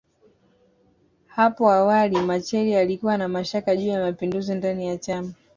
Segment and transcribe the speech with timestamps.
[1.27, 5.33] Hapo awali Machel alikuwa na mashaka juu ya mapinduzi ndani ya chama